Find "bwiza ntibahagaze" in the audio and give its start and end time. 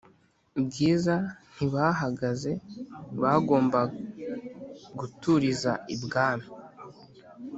0.65-2.51